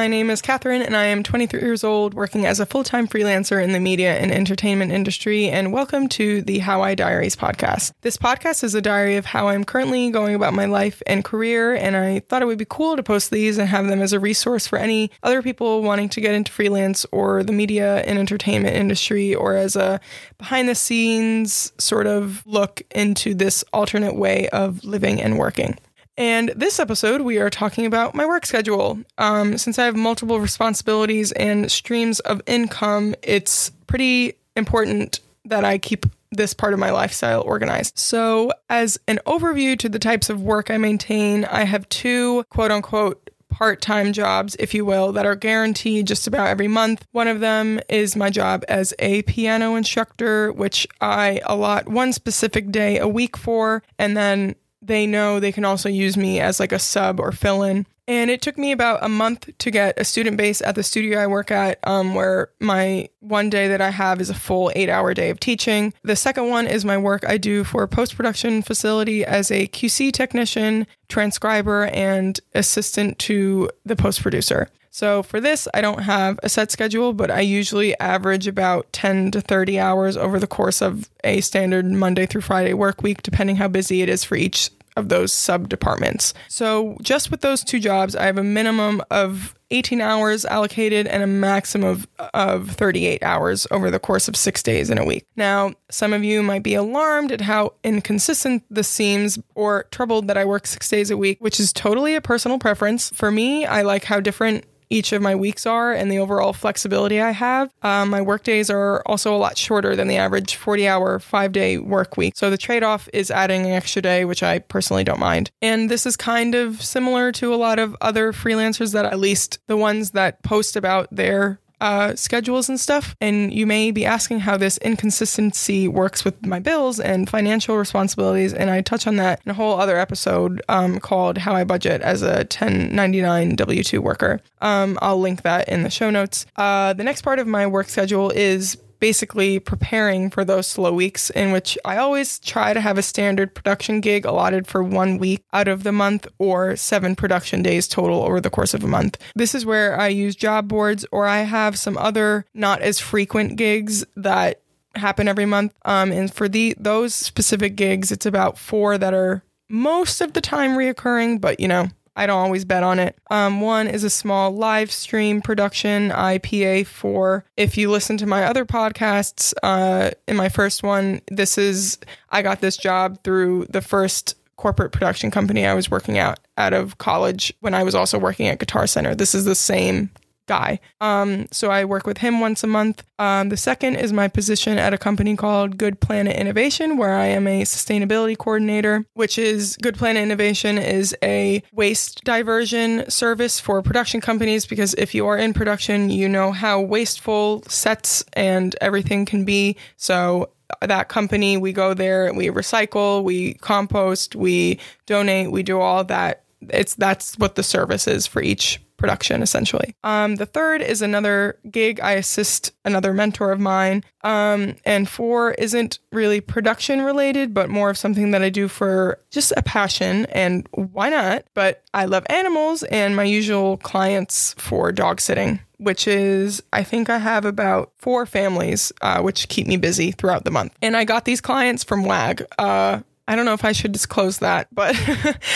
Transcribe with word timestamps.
My 0.00 0.08
name 0.08 0.30
is 0.30 0.40
Catherine, 0.40 0.80
and 0.80 0.96
I 0.96 1.04
am 1.04 1.22
23 1.22 1.60
years 1.60 1.84
old, 1.84 2.14
working 2.14 2.46
as 2.46 2.58
a 2.58 2.64
full 2.64 2.84
time 2.84 3.06
freelancer 3.06 3.62
in 3.62 3.72
the 3.72 3.78
media 3.78 4.16
and 4.16 4.32
entertainment 4.32 4.92
industry. 4.92 5.50
And 5.50 5.74
welcome 5.74 6.08
to 6.08 6.40
the 6.40 6.60
How 6.60 6.80
I 6.80 6.94
Diaries 6.94 7.36
podcast. 7.36 7.92
This 8.00 8.16
podcast 8.16 8.64
is 8.64 8.74
a 8.74 8.80
diary 8.80 9.16
of 9.16 9.26
how 9.26 9.48
I'm 9.48 9.62
currently 9.62 10.10
going 10.10 10.34
about 10.34 10.54
my 10.54 10.64
life 10.64 11.02
and 11.06 11.22
career, 11.22 11.74
and 11.74 11.98
I 11.98 12.20
thought 12.20 12.40
it 12.40 12.46
would 12.46 12.56
be 12.56 12.64
cool 12.66 12.96
to 12.96 13.02
post 13.02 13.30
these 13.30 13.58
and 13.58 13.68
have 13.68 13.88
them 13.88 14.00
as 14.00 14.14
a 14.14 14.18
resource 14.18 14.66
for 14.66 14.78
any 14.78 15.10
other 15.22 15.42
people 15.42 15.82
wanting 15.82 16.08
to 16.08 16.22
get 16.22 16.34
into 16.34 16.50
freelance 16.50 17.04
or 17.12 17.44
the 17.44 17.52
media 17.52 17.98
and 18.06 18.18
entertainment 18.18 18.76
industry, 18.76 19.34
or 19.34 19.54
as 19.54 19.76
a 19.76 20.00
behind 20.38 20.66
the 20.66 20.74
scenes 20.74 21.74
sort 21.76 22.06
of 22.06 22.42
look 22.46 22.80
into 22.92 23.34
this 23.34 23.64
alternate 23.74 24.16
way 24.16 24.48
of 24.48 24.82
living 24.82 25.20
and 25.20 25.38
working. 25.38 25.76
And 26.20 26.52
this 26.54 26.78
episode, 26.78 27.22
we 27.22 27.38
are 27.38 27.48
talking 27.48 27.86
about 27.86 28.14
my 28.14 28.26
work 28.26 28.44
schedule. 28.44 29.00
Um, 29.16 29.56
since 29.56 29.78
I 29.78 29.86
have 29.86 29.96
multiple 29.96 30.38
responsibilities 30.38 31.32
and 31.32 31.72
streams 31.72 32.20
of 32.20 32.42
income, 32.46 33.14
it's 33.22 33.70
pretty 33.86 34.34
important 34.54 35.20
that 35.46 35.64
I 35.64 35.78
keep 35.78 36.04
this 36.30 36.52
part 36.52 36.74
of 36.74 36.78
my 36.78 36.90
lifestyle 36.90 37.40
organized. 37.40 37.98
So, 37.98 38.52
as 38.68 39.00
an 39.08 39.18
overview 39.24 39.78
to 39.78 39.88
the 39.88 39.98
types 39.98 40.28
of 40.28 40.42
work 40.42 40.70
I 40.70 40.76
maintain, 40.76 41.46
I 41.46 41.64
have 41.64 41.88
two 41.88 42.44
quote 42.50 42.70
unquote 42.70 43.30
part 43.48 43.80
time 43.80 44.12
jobs, 44.12 44.54
if 44.58 44.74
you 44.74 44.84
will, 44.84 45.12
that 45.12 45.24
are 45.24 45.34
guaranteed 45.34 46.06
just 46.06 46.26
about 46.26 46.48
every 46.48 46.68
month. 46.68 47.06
One 47.12 47.28
of 47.28 47.40
them 47.40 47.80
is 47.88 48.14
my 48.14 48.28
job 48.28 48.62
as 48.68 48.92
a 48.98 49.22
piano 49.22 49.74
instructor, 49.74 50.52
which 50.52 50.86
I 51.00 51.40
allot 51.44 51.88
one 51.88 52.12
specific 52.12 52.70
day 52.70 52.98
a 52.98 53.08
week 53.08 53.38
for. 53.38 53.82
And 53.98 54.14
then 54.14 54.54
they 54.82 55.06
know 55.06 55.38
they 55.38 55.52
can 55.52 55.64
also 55.64 55.88
use 55.88 56.16
me 56.16 56.40
as 56.40 56.60
like 56.60 56.72
a 56.72 56.78
sub 56.78 57.20
or 57.20 57.32
fill 57.32 57.62
in. 57.62 57.86
And 58.08 58.28
it 58.28 58.42
took 58.42 58.58
me 58.58 58.72
about 58.72 59.04
a 59.04 59.08
month 59.08 59.56
to 59.58 59.70
get 59.70 59.96
a 59.96 60.04
student 60.04 60.36
base 60.36 60.60
at 60.62 60.74
the 60.74 60.82
studio 60.82 61.20
I 61.20 61.28
work 61.28 61.52
at, 61.52 61.78
um, 61.84 62.16
where 62.16 62.50
my 62.58 63.08
one 63.20 63.50
day 63.50 63.68
that 63.68 63.80
I 63.80 63.90
have 63.90 64.20
is 64.20 64.30
a 64.30 64.34
full 64.34 64.72
eight 64.74 64.88
hour 64.88 65.14
day 65.14 65.30
of 65.30 65.38
teaching. 65.38 65.94
The 66.02 66.16
second 66.16 66.48
one 66.48 66.66
is 66.66 66.84
my 66.84 66.98
work 66.98 67.24
I 67.24 67.38
do 67.38 67.62
for 67.62 67.84
a 67.84 67.88
post 67.88 68.16
production 68.16 68.62
facility 68.62 69.24
as 69.24 69.52
a 69.52 69.68
QC 69.68 70.12
technician, 70.12 70.88
transcriber, 71.08 71.86
and 71.86 72.40
assistant 72.52 73.20
to 73.20 73.70
the 73.84 73.94
post 73.94 74.22
producer. 74.22 74.68
So 74.90 75.22
for 75.22 75.40
this, 75.40 75.68
I 75.72 75.80
don't 75.80 76.02
have 76.02 76.38
a 76.42 76.48
set 76.48 76.70
schedule, 76.70 77.12
but 77.12 77.30
I 77.30 77.40
usually 77.40 77.98
average 77.98 78.46
about 78.46 78.92
10 78.92 79.30
to 79.32 79.40
30 79.40 79.78
hours 79.78 80.16
over 80.16 80.38
the 80.38 80.46
course 80.46 80.82
of 80.82 81.08
a 81.22 81.40
standard 81.40 81.86
Monday 81.86 82.26
through 82.26 82.40
Friday 82.42 82.74
work 82.74 83.02
week, 83.02 83.22
depending 83.22 83.56
how 83.56 83.68
busy 83.68 84.02
it 84.02 84.08
is 84.08 84.24
for 84.24 84.34
each 84.34 84.70
of 84.96 85.08
those 85.08 85.32
sub 85.32 85.68
departments. 85.68 86.34
So 86.48 86.96
just 87.00 87.30
with 87.30 87.40
those 87.40 87.62
two 87.62 87.78
jobs, 87.78 88.16
I 88.16 88.24
have 88.26 88.38
a 88.38 88.44
minimum 88.44 89.02
of 89.10 89.54
18 89.70 90.00
hours 90.00 90.44
allocated 90.44 91.06
and 91.06 91.22
a 91.22 91.28
maximum 91.28 91.88
of, 91.88 92.08
of 92.34 92.70
38 92.72 93.22
hours 93.22 93.68
over 93.70 93.90
the 93.90 94.00
course 94.00 94.26
of 94.26 94.36
six 94.36 94.62
days 94.62 94.90
in 94.90 94.98
a 94.98 95.04
week. 95.04 95.24
Now, 95.36 95.74
some 95.90 96.12
of 96.12 96.24
you 96.24 96.42
might 96.42 96.64
be 96.64 96.74
alarmed 96.74 97.30
at 97.30 97.42
how 97.42 97.74
inconsistent 97.84 98.64
this 98.68 98.88
seems 98.88 99.38
or 99.54 99.84
troubled 99.92 100.26
that 100.26 100.36
I 100.36 100.44
work 100.44 100.66
six 100.66 100.88
days 100.88 101.10
a 101.10 101.16
week, 101.16 101.40
which 101.40 101.60
is 101.60 101.72
totally 101.72 102.16
a 102.16 102.20
personal 102.20 102.58
preference. 102.58 103.10
For 103.10 103.30
me, 103.30 103.64
I 103.64 103.82
like 103.82 104.04
how 104.04 104.18
different 104.18 104.64
each 104.90 105.12
of 105.12 105.22
my 105.22 105.34
weeks 105.34 105.64
are 105.64 105.92
and 105.92 106.10
the 106.10 106.18
overall 106.18 106.52
flexibility 106.52 107.20
I 107.20 107.30
have. 107.30 107.72
Um, 107.82 108.10
my 108.10 108.20
work 108.20 108.42
days 108.42 108.68
are 108.68 109.02
also 109.06 109.34
a 109.34 109.38
lot 109.38 109.56
shorter 109.56 109.96
than 109.96 110.08
the 110.08 110.16
average 110.16 110.56
40 110.56 110.88
hour, 110.88 111.18
five 111.18 111.52
day 111.52 111.78
work 111.78 112.16
week. 112.16 112.36
So 112.36 112.50
the 112.50 112.58
trade 112.58 112.82
off 112.82 113.08
is 113.12 113.30
adding 113.30 113.64
an 113.64 113.72
extra 113.72 114.02
day, 114.02 114.24
which 114.24 114.42
I 114.42 114.58
personally 114.58 115.04
don't 115.04 115.20
mind. 115.20 115.50
And 115.62 115.90
this 115.90 116.04
is 116.04 116.16
kind 116.16 116.54
of 116.54 116.82
similar 116.82 117.32
to 117.32 117.54
a 117.54 117.56
lot 117.56 117.78
of 117.78 117.96
other 118.00 118.32
freelancers 118.32 118.92
that, 118.92 119.04
at 119.04 119.18
least 119.18 119.58
the 119.66 119.76
ones 119.76 120.10
that 120.10 120.42
post 120.42 120.76
about 120.76 121.08
their 121.10 121.60
uh, 121.80 122.14
schedules 122.14 122.68
and 122.68 122.78
stuff. 122.78 123.16
And 123.20 123.52
you 123.52 123.66
may 123.66 123.90
be 123.90 124.04
asking 124.04 124.40
how 124.40 124.56
this 124.56 124.78
inconsistency 124.78 125.88
works 125.88 126.24
with 126.24 126.44
my 126.44 126.58
bills 126.58 127.00
and 127.00 127.28
financial 127.28 127.76
responsibilities. 127.76 128.52
And 128.52 128.70
I 128.70 128.80
touch 128.80 129.06
on 129.06 129.16
that 129.16 129.40
in 129.44 129.50
a 129.50 129.54
whole 129.54 129.78
other 129.78 129.98
episode 129.98 130.62
um, 130.68 131.00
called 131.00 131.38
How 131.38 131.54
I 131.54 131.64
Budget 131.64 132.02
as 132.02 132.22
a 132.22 132.38
1099 132.38 133.56
W 133.56 133.82
2 133.82 134.02
worker. 134.02 134.40
Um, 134.60 134.98
I'll 135.00 135.20
link 135.20 135.42
that 135.42 135.68
in 135.68 135.82
the 135.82 135.90
show 135.90 136.10
notes. 136.10 136.46
Uh, 136.56 136.92
the 136.92 137.04
next 137.04 137.22
part 137.22 137.38
of 137.38 137.46
my 137.46 137.66
work 137.66 137.88
schedule 137.88 138.30
is 138.30 138.76
basically 139.00 139.58
preparing 139.58 140.30
for 140.30 140.44
those 140.44 140.66
slow 140.66 140.92
weeks 140.92 141.30
in 141.30 141.52
which 141.52 141.76
I 141.84 141.96
always 141.96 142.38
try 142.38 142.72
to 142.72 142.80
have 142.80 142.98
a 142.98 143.02
standard 143.02 143.54
production 143.54 144.00
gig 144.00 144.24
allotted 144.24 144.66
for 144.66 144.82
one 144.82 145.18
week 145.18 145.42
out 145.52 145.68
of 145.68 145.82
the 145.82 145.92
month 145.92 146.28
or 146.38 146.76
seven 146.76 147.16
production 147.16 147.62
days 147.62 147.88
total 147.88 148.22
over 148.22 148.40
the 148.40 148.50
course 148.50 148.74
of 148.74 148.84
a 148.84 148.88
month. 148.88 149.18
This 149.34 149.54
is 149.54 149.66
where 149.66 149.98
I 149.98 150.08
use 150.08 150.36
job 150.36 150.68
boards 150.68 151.04
or 151.10 151.26
I 151.26 151.38
have 151.38 151.78
some 151.78 151.96
other 151.96 152.44
not 152.54 152.82
as 152.82 153.00
frequent 153.00 153.56
gigs 153.56 154.04
that 154.16 154.60
happen 154.94 155.28
every 155.28 155.46
month. 155.46 155.74
Um, 155.84 156.12
and 156.12 156.32
for 156.32 156.48
the 156.48 156.74
those 156.78 157.14
specific 157.14 157.76
gigs, 157.76 158.12
it's 158.12 158.26
about 158.26 158.58
four 158.58 158.98
that 158.98 159.14
are 159.14 159.42
most 159.68 160.20
of 160.20 160.32
the 160.32 160.40
time 160.40 160.70
reoccurring, 160.70 161.40
but 161.40 161.60
you 161.60 161.68
know, 161.68 161.88
I 162.16 162.26
don't 162.26 162.38
always 162.38 162.64
bet 162.64 162.82
on 162.82 162.98
it. 162.98 163.16
Um, 163.30 163.60
one 163.60 163.86
is 163.86 164.04
a 164.04 164.10
small 164.10 164.50
live 164.50 164.90
stream 164.90 165.40
production 165.40 166.10
IPA 166.10 166.86
for. 166.86 167.44
If 167.56 167.76
you 167.76 167.90
listen 167.90 168.16
to 168.18 168.26
my 168.26 168.44
other 168.44 168.64
podcasts, 168.64 169.54
uh, 169.62 170.10
in 170.26 170.36
my 170.36 170.48
first 170.48 170.82
one, 170.82 171.20
this 171.28 171.56
is 171.56 171.98
I 172.30 172.42
got 172.42 172.60
this 172.60 172.76
job 172.76 173.22
through 173.22 173.66
the 173.70 173.80
first 173.80 174.36
corporate 174.56 174.92
production 174.92 175.30
company 175.30 175.64
I 175.64 175.72
was 175.72 175.90
working 175.90 176.18
out 176.18 176.38
out 176.58 176.74
of 176.74 176.98
college 176.98 177.50
when 177.60 177.72
I 177.72 177.82
was 177.82 177.94
also 177.94 178.18
working 178.18 178.46
at 178.46 178.58
Guitar 178.58 178.86
Center. 178.86 179.14
This 179.14 179.34
is 179.34 179.46
the 179.46 179.54
same 179.54 180.10
guy. 180.50 180.80
Um, 181.00 181.46
so 181.52 181.70
I 181.70 181.84
work 181.84 182.08
with 182.08 182.18
him 182.18 182.40
once 182.40 182.64
a 182.64 182.66
month. 182.66 183.04
Um, 183.20 183.50
the 183.50 183.56
second 183.56 183.94
is 183.94 184.12
my 184.12 184.26
position 184.26 184.78
at 184.78 184.92
a 184.92 184.98
company 184.98 185.36
called 185.36 185.78
Good 185.78 186.00
Planet 186.00 186.34
Innovation, 186.34 186.96
where 186.96 187.14
I 187.14 187.26
am 187.26 187.46
a 187.46 187.62
sustainability 187.62 188.36
coordinator, 188.36 189.06
which 189.14 189.38
is 189.38 189.76
Good 189.80 189.96
Planet 189.96 190.24
Innovation 190.24 190.76
is 190.76 191.16
a 191.22 191.62
waste 191.72 192.24
diversion 192.24 193.08
service 193.08 193.60
for 193.60 193.80
production 193.80 194.20
companies 194.20 194.66
because 194.66 194.92
if 194.94 195.14
you 195.14 195.24
are 195.28 195.38
in 195.38 195.54
production, 195.54 196.10
you 196.10 196.28
know 196.28 196.50
how 196.50 196.80
wasteful 196.80 197.62
sets 197.68 198.24
and 198.32 198.74
everything 198.80 199.26
can 199.26 199.44
be. 199.44 199.76
So 199.96 200.50
that 200.82 201.08
company, 201.08 201.58
we 201.58 201.72
go 201.72 201.94
there, 201.94 202.26
and 202.26 202.36
we 202.36 202.48
recycle, 202.48 203.22
we 203.22 203.54
compost, 203.54 204.34
we 204.34 204.80
donate, 205.06 205.52
we 205.52 205.62
do 205.62 205.80
all 205.80 206.02
that. 206.04 206.42
It's 206.70 206.94
that's 206.96 207.38
what 207.38 207.54
the 207.54 207.62
service 207.62 208.08
is 208.08 208.26
for 208.26 208.42
each 208.42 208.80
production, 209.00 209.42
essentially. 209.42 209.96
Um, 210.04 210.36
the 210.36 210.46
third 210.46 210.82
is 210.82 211.02
another 211.02 211.58
gig. 211.70 211.98
I 212.00 212.12
assist 212.12 212.72
another 212.84 213.12
mentor 213.12 213.50
of 213.50 213.58
mine. 213.58 214.04
Um, 214.22 214.76
and 214.84 215.08
four 215.08 215.52
isn't 215.52 215.98
really 216.12 216.40
production 216.40 217.02
related, 217.02 217.52
but 217.52 217.68
more 217.68 217.90
of 217.90 217.98
something 217.98 218.30
that 218.30 218.42
I 218.42 218.50
do 218.50 218.68
for 218.68 219.18
just 219.30 219.52
a 219.56 219.62
passion. 219.62 220.26
And 220.26 220.68
why 220.72 221.08
not? 221.08 221.44
But 221.54 221.82
I 221.92 222.04
love 222.04 222.24
animals 222.28 222.84
and 222.84 223.16
my 223.16 223.24
usual 223.24 223.78
clients 223.78 224.54
for 224.58 224.92
dog 224.92 225.20
sitting 225.20 225.60
which 225.80 226.06
is 226.06 226.62
I 226.74 226.82
think 226.82 227.08
I 227.08 227.16
have 227.16 227.46
about 227.46 227.92
four 227.96 228.26
families, 228.26 228.92
uh, 229.00 229.22
which 229.22 229.48
keep 229.48 229.66
me 229.66 229.78
busy 229.78 230.12
throughout 230.12 230.44
the 230.44 230.50
month. 230.50 230.76
And 230.82 230.94
I 230.94 231.04
got 231.04 231.24
these 231.24 231.40
clients 231.40 231.82
from 231.82 232.04
WAG. 232.04 232.44
Uh, 232.58 233.00
I 233.30 233.36
don't 233.36 233.44
know 233.44 233.52
if 233.52 233.64
I 233.64 233.70
should 233.70 233.92
disclose 233.92 234.38
that, 234.38 234.66
but 234.74 234.96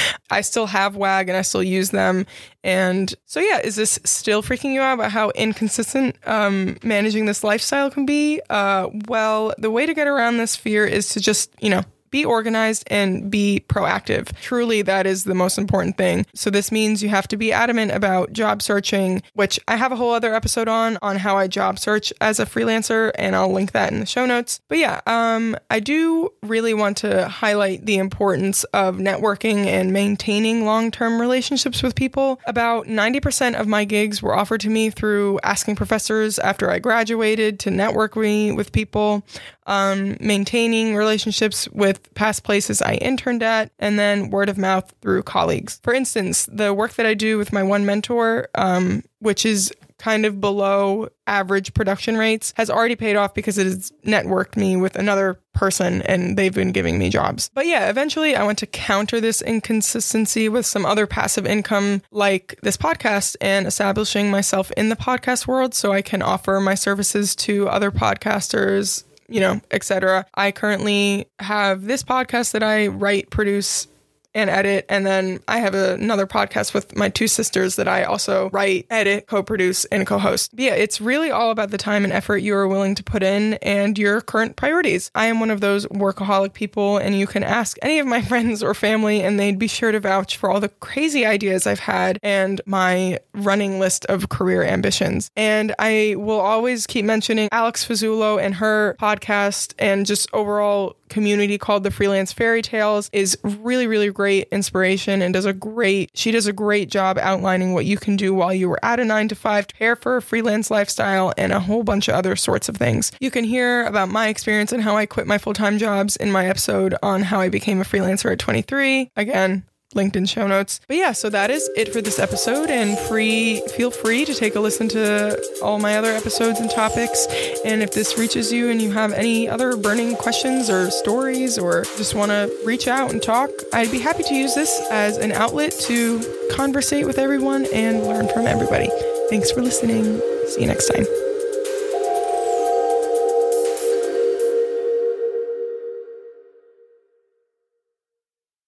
I 0.31 0.43
still 0.43 0.67
have 0.67 0.95
WAG 0.95 1.29
and 1.29 1.37
I 1.37 1.43
still 1.43 1.63
use 1.63 1.91
them. 1.91 2.25
And 2.63 3.13
so, 3.27 3.41
yeah, 3.41 3.59
is 3.65 3.75
this 3.75 3.99
still 4.05 4.45
freaking 4.45 4.75
you 4.75 4.81
out 4.81 4.95
about 4.95 5.11
how 5.11 5.31
inconsistent 5.31 6.17
um, 6.25 6.77
managing 6.85 7.27
this 7.27 7.43
lifestyle 7.43 7.91
can 7.91 8.07
be? 8.07 8.41
Uh, 8.49 8.91
well, 9.09 9.55
the 9.59 9.73
way 9.73 9.87
to 9.87 9.93
get 9.93 10.07
around 10.07 10.37
this 10.37 10.55
fear 10.55 10.87
is 10.87 11.09
to 11.11 11.21
just, 11.21 11.51
you 11.61 11.69
know, 11.69 11.83
be 12.15 12.25
organized 12.25 12.85
and 12.93 13.29
be 13.29 13.65
proactive. 13.69 14.33
Truly, 14.41 14.83
that 14.83 15.05
is 15.05 15.25
the 15.25 15.35
most 15.35 15.59
important 15.59 15.97
thing. 15.97 16.25
So, 16.33 16.49
this 16.49 16.71
means 16.71 17.03
you 17.03 17.09
have 17.09 17.27
to 17.27 17.37
be 17.37 17.53
adamant 17.53 17.91
about 17.91 18.33
job 18.33 18.63
searching, 18.63 19.21
which 19.33 19.59
I 19.67 19.75
have 19.75 19.91
a 19.91 19.97
whole 19.97 20.13
other 20.13 20.33
episode 20.33 20.69
on, 20.69 20.97
on 21.03 21.17
how 21.17 21.37
I 21.37 21.49
job 21.49 21.77
search 21.77 22.13
as 22.21 22.39
a 22.39 22.47
freelancer, 22.47 23.11
and 23.17 23.35
I'll 23.35 23.53
link 23.53 23.73
that 23.73 23.93
in 23.93 23.99
the 23.99 24.07
show 24.07 24.27
notes. 24.27 24.61
But 24.69 24.79
yeah, 24.79 25.01
um, 25.09 25.57
I 25.71 25.81
do 25.81 26.33
really 26.45 26.73
want 26.73 26.99
to 26.99 27.27
highlight 27.27 27.85
the 27.85 27.97
importance 27.97 28.63
of 28.73 28.99
networking 28.99 29.67
and 29.67 29.93
maintaining 29.93 30.65
long 30.65 30.93
term 30.93 31.21
relationships 31.21 31.83
with 31.83 31.97
people. 31.97 32.41
About 32.47 32.87
90% 32.87 33.59
of 33.59 33.67
my 33.67 33.85
gigs 33.85 34.23
were 34.23 34.37
offered 34.37 34.61
to 34.61 34.71
me 34.71 34.89
through 34.91 35.41
asking 35.43 35.75
professors 35.75 36.39
after 36.39 36.71
I 36.71 36.79
graduated 36.79 37.59
to 37.61 37.73
network 37.73 38.15
me 38.15 38.53
with 38.53 38.71
people 38.71 39.27
um, 39.67 40.17
maintaining 40.21 40.97
relationships 40.97 41.69
with 41.69 42.13
past 42.15 42.45
places 42.45 42.83
I 42.83 42.95
interned 42.95 43.43
at, 43.43 43.71
and 43.79 43.99
then 43.99 44.31
word 44.31 44.49
of 44.49 44.59
mouth 44.59 44.93
through 45.01 45.23
colleagues. 45.23 45.81
For 45.83 45.95
instance, 45.95 46.49
the 46.51 46.75
work 46.75 46.95
that 46.95 47.07
I 47.07 47.15
do 47.15 47.39
with 47.39 47.53
my 47.53 47.63
one 47.63 47.87
mentor, 47.87 48.49
um, 48.55 49.03
which 49.21 49.47
is 49.47 49.73
kind 49.99 50.27
of 50.27 50.41
below 50.41 51.09
average 51.27 51.73
production 51.73 52.19
rates 52.19 52.53
has 52.57 52.69
already 52.69 52.97
paid 52.97 53.17
off 53.17 53.33
because 53.33 53.57
it 53.57 53.65
has 53.65 53.93
networked 54.05 54.57
me 54.57 54.77
with 54.77 54.97
another 54.97 55.41
person 55.55 56.03
and 56.03 56.37
they've 56.37 56.55
been 56.55 56.73
giving 56.73 56.99
me 56.99 57.09
jobs. 57.09 57.51
But 57.55 57.67
yeah, 57.67 57.89
eventually 57.89 58.37
I 58.37 58.45
want 58.45 58.59
to 58.59 58.67
counter 58.67 59.21
this 59.21 59.41
inconsistency 59.41 60.49
with 60.49 60.67
some 60.67 60.85
other 60.85 61.07
passive 61.07 61.47
income 61.47 62.03
like 62.11 62.59
this 62.63 62.77
podcast 62.77 63.37
and 63.41 63.67
establishing 63.67 64.31
myself 64.31 64.71
in 64.73 64.89
the 64.89 64.97
podcast 64.97 65.47
world 65.47 65.75
so 65.75 65.93
I 65.93 66.03
can 66.03 66.21
offer 66.21 66.61
my 66.61 66.75
services 66.75 67.35
to 67.37 67.69
other 67.69 67.91
podcasters 67.91 69.05
you 69.29 69.41
know, 69.41 69.61
etc. 69.71 70.27
I 70.35 70.53
currently 70.53 71.27
have 71.41 71.85
this 71.85 72.03
podcast 72.03 72.53
that 72.53 72.63
I 72.63 72.89
write, 72.89 73.31
produce, 73.31 73.87
and 74.35 74.51
edit. 74.51 74.87
And 74.89 75.07
then 75.07 75.41
I 75.49 75.59
have 75.59 75.75
a, 75.75 75.95
another 75.95 76.27
podcast 76.27 76.75
with 76.75 76.97
my 76.97 77.09
two 77.09 77.29
sisters 77.29 77.77
that 77.77 77.89
I 77.89 78.05
also 78.05 78.51
write, 78.51 78.87
edit, 78.91 79.27
co 79.27 79.43
produce, 79.43 79.85
and 79.87 80.07
co 80.07 80.19
host. 80.19 80.51
Yeah, 80.55 80.75
it's 80.75 81.01
really 81.01 81.31
all 81.31 81.51
about 81.51 81.71
the 81.71 81.79
time 81.79 82.05
and 82.05 82.13
effort 82.13 82.39
you 82.39 82.55
are 82.55 82.69
willing 82.69 82.95
to 82.97 83.05
put 83.05 83.23
in 83.23 83.55
and 83.55 83.99
your 83.99 84.21
current 84.21 84.57
priorities. 84.57 85.11
I 85.15 85.27
am 85.27 85.41
one 85.41 85.51
of 85.51 85.61
those 85.61 85.87
workaholic 85.87 86.53
people, 86.53 86.99
and 86.99 87.19
you 87.19 87.27
can 87.27 87.45
ask 87.45 87.77
any 87.83 87.99
of 87.99 88.07
my 88.07 88.23
friends 88.35 88.63
or 88.63 88.75
family, 88.75 89.23
and 89.23 89.39
they'd 89.39 89.59
be 89.59 89.69
sure 89.69 89.93
to 89.93 90.01
vouch 90.01 90.37
for 90.37 90.51
all 90.51 90.61
the 90.61 90.69
crazy 90.69 91.25
ideas 91.25 91.67
I've 91.67 91.79
had 91.79 92.19
and 92.23 92.61
my 92.67 93.21
running 93.33 93.79
list 93.79 94.05
of 94.07 94.29
career 94.29 94.65
ambitions. 94.65 95.31
And 95.37 95.75
I 95.79 96.15
will 96.19 96.41
always 96.41 96.87
keep 96.87 97.05
mentioning 97.05 97.49
Alex 97.53 97.87
Fasulo 97.87 98.43
and 98.43 98.55
her 98.57 98.97
podcast 99.01 99.75
and 99.79 100.07
just 100.07 100.29
overall 100.33 100.97
community 101.09 101.59
called 101.59 101.85
the 101.85 101.91
Freelance 101.91 102.35
Fairytales 102.35 103.09
is 103.13 103.39
really, 103.45 103.87
really 103.87 104.11
great 104.11 104.24
inspiration 104.29 105.23
and 105.23 105.35
does 105.35 105.45
a 105.45 105.53
great, 105.53 106.11
she 106.15 106.31
does 106.31 106.47
a 106.47 106.53
great 106.53 106.91
job 106.91 107.19
outlining 107.19 107.75
what 107.75 107.85
you 107.85 107.97
can 107.97 108.17
do 108.17 108.35
while 108.35 108.53
you 108.53 108.69
were 108.69 108.85
at 108.85 109.01
a 109.01 109.05
nine 109.05 109.29
to 109.29 109.35
five, 109.35 109.67
to 109.67 109.75
prepare 109.75 109.97
for 109.97 110.17
a 110.17 110.23
freelance 110.23 110.71
lifestyle, 110.71 111.33
and 111.37 111.53
a 111.53 111.61
whole 111.61 111.83
bunch 111.83 112.09
of 112.09 112.15
other 112.15 112.37
sorts 112.37 112.69
of 112.69 112.77
things. 112.77 113.13
You 113.21 113.31
can 113.31 113.45
hear 113.45 113.85
about 113.85 114.09
my 114.09 114.29
experience 114.29 114.73
and 114.73 114.83
how 114.83 114.97
I 114.97 115.07
quit 115.07 115.27
my 115.27 115.39
full 115.39 115.55
time 115.55 115.79
jobs 115.79 116.17
in 116.17 116.31
my 116.31 116.47
episode 116.47 116.95
on 117.03 117.23
how 117.23 117.41
I 117.41 117.49
became 117.49 117.81
a 117.81 117.85
freelancer 117.85 118.33
at 118.33 118.39
23. 118.39 119.11
Again, 119.17 119.65
LinkedIn 119.95 120.29
show 120.29 120.47
notes. 120.47 120.81
But 120.87 120.97
yeah, 120.97 121.13
so 121.13 121.31
that 121.31 121.51
is 121.51 121.69
it 121.77 121.93
for 121.93 122.01
this 122.01 122.19
episode. 122.19 122.71
And 122.71 122.99
free, 122.99 123.63
feel 123.77 123.91
free 123.91 124.25
to 124.25 124.35
take 124.35 124.55
a 124.55 124.61
listen 124.61 124.89
to 124.91 125.41
all 125.63 125.79
my 125.79 125.97
other 125.97 126.13
episodes 126.13 126.61
and 126.61 126.71
topics. 126.71 127.27
And 127.65 127.83
if 127.83 127.93
this 127.93 128.19
reaches 128.19 128.53
you 128.53 128.71
and 128.71 128.81
you 128.81 128.93
have 128.93 129.13
any 129.13 129.49
other 129.49 129.77
burning 129.77 130.17
questions 130.17 130.69
or 130.69 130.91
stories 130.91 131.59
or 131.59 131.85
just 131.97 132.15
want 132.15 132.31
to 132.31 132.55
reach 132.65 132.89
out 132.89 133.13
and 133.13 133.23
talk, 133.23 133.51
I'd 133.73 133.91
be 133.91 133.99
happy 133.99 134.23
to 134.25 134.35
use 134.35 134.55
this 134.55 134.81
as 134.91 135.17
an 135.17 135.33
outlet 135.33 135.73
to 135.83 136.49
conversate 136.53 137.07
with 137.07 137.19
everyone 137.19 137.67
and 137.73 138.05
learn 138.05 138.29
from 138.29 138.47
everybody. 138.47 138.91
Thanks 139.31 139.51
for 139.51 139.63
listening. 139.63 140.21
See 140.49 140.61
you 140.63 140.67
next 140.67 140.89
time. 140.89 141.24